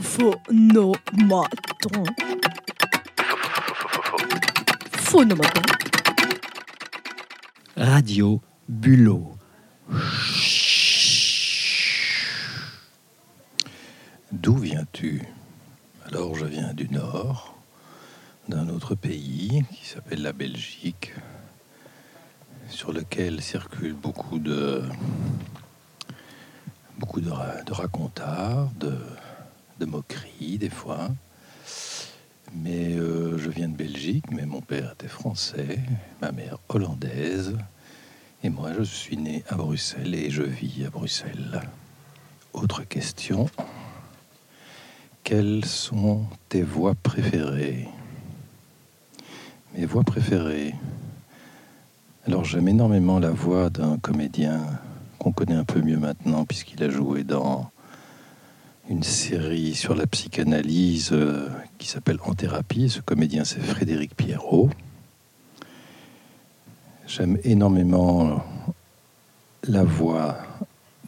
Phonomaton. 0.00 0.96
Phonomaton. 4.96 5.62
Radio 7.76 8.40
Bulot. 8.68 9.36
D'où 14.32 14.56
viens-tu? 14.56 15.22
Alors 16.06 16.34
je 16.34 16.46
viens 16.46 16.72
du 16.72 16.88
nord, 16.88 17.58
d'un 18.48 18.68
autre 18.70 18.94
pays 18.94 19.62
qui 19.72 19.86
s'appelle 19.86 20.22
la 20.22 20.32
Belgique, 20.32 21.12
sur 22.68 22.92
lequel 22.92 23.42
circulent 23.42 23.92
beaucoup 23.92 24.38
de 24.38 24.82
beaucoup 26.98 27.20
de, 27.20 27.30
ra- 27.30 27.62
de 27.66 27.72
racontards, 27.72 28.70
de, 28.78 28.96
de 29.82 29.90
moqueries 29.90 30.58
des 30.58 30.70
fois. 30.70 31.08
Mais 32.54 32.94
euh, 32.94 33.36
je 33.38 33.50
viens 33.50 33.68
de 33.68 33.76
Belgique, 33.76 34.26
mais 34.30 34.46
mon 34.46 34.60
père 34.60 34.92
était 34.92 35.08
français, 35.08 35.80
ma 36.20 36.30
mère 36.30 36.58
hollandaise, 36.68 37.56
et 38.44 38.50
moi 38.50 38.72
je 38.78 38.82
suis 38.82 39.16
né 39.16 39.42
à 39.48 39.56
Bruxelles 39.56 40.14
et 40.14 40.30
je 40.30 40.42
vis 40.42 40.84
à 40.84 40.90
Bruxelles. 40.90 41.62
Autre 42.52 42.84
question. 42.84 43.48
Quelles 45.24 45.64
sont 45.64 46.26
tes 46.48 46.62
voix 46.62 46.94
préférées? 46.94 47.88
Mes 49.74 49.86
voix 49.86 50.04
préférées. 50.04 50.74
Alors 52.26 52.44
j'aime 52.44 52.68
énormément 52.68 53.18
la 53.18 53.30
voix 53.30 53.68
d'un 53.68 53.98
comédien 53.98 54.60
qu'on 55.18 55.32
connaît 55.32 55.56
un 55.56 55.64
peu 55.64 55.80
mieux 55.80 55.98
maintenant 55.98 56.44
puisqu'il 56.44 56.84
a 56.84 56.90
joué 56.90 57.24
dans 57.24 57.71
une 58.88 59.02
série 59.02 59.74
sur 59.74 59.94
la 59.94 60.06
psychanalyse 60.06 61.10
euh, 61.12 61.48
qui 61.78 61.88
s'appelle 61.88 62.18
En 62.24 62.34
thérapie. 62.34 62.88
Ce 62.88 63.00
comédien 63.00 63.44
c'est 63.44 63.60
Frédéric 63.60 64.16
Pierrot. 64.16 64.70
J'aime 67.06 67.38
énormément 67.44 68.44
la 69.64 69.84
voix 69.84 70.38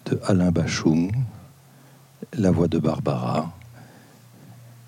de 0.06 0.20
Alain 0.25 0.50
Bachung, 0.50 1.12
la 2.34 2.50
voix 2.50 2.69
de 2.69 2.78
Barbara 2.78 3.52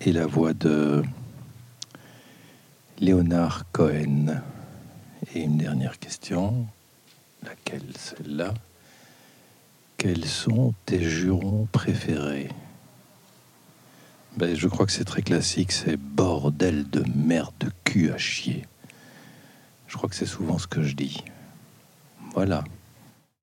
et 0.01 0.11
la 0.11 0.25
voix 0.25 0.53
de 0.53 1.03
Léonard 2.99 3.65
Cohen. 3.71 4.41
Et 5.33 5.41
une 5.41 5.57
dernière 5.57 5.99
question, 5.99 6.67
laquelle 7.43 7.91
celle-là? 7.97 8.53
Quels 9.97 10.25
sont 10.25 10.73
tes 10.85 11.01
jurons 11.01 11.67
préférés? 11.71 12.49
Ben, 14.37 14.55
Je 14.55 14.67
crois 14.67 14.85
que 14.85 14.91
c'est 14.91 15.05
très 15.05 15.21
classique, 15.21 15.71
c'est 15.71 15.97
bordel 15.97 16.89
de 16.89 17.03
merde 17.15 17.53
de 17.59 17.69
cul 17.83 18.11
à 18.11 18.17
chier. 18.17 18.65
Je 19.87 19.97
crois 19.97 20.09
que 20.09 20.15
c'est 20.15 20.25
souvent 20.25 20.57
ce 20.57 20.67
que 20.67 20.83
je 20.83 20.95
dis. 20.95 21.23
Voilà. 22.33 22.63